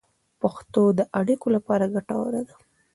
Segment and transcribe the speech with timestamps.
[0.41, 2.55] پښتو د اړیکو لپاره ګټوره ده.